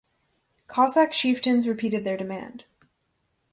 Cossack 0.65 1.11
chieftains 1.11 1.67
repeated 1.67 2.03
their 2.03 2.17
demand. 2.17 2.63